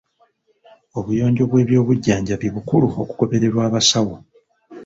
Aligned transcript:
Obuyonjo 0.97 1.43
bw'ebyobujjanjabi 1.49 2.47
bukulu 2.55 2.87
okugobererwa 3.01 3.61
abasawo. 3.67 4.15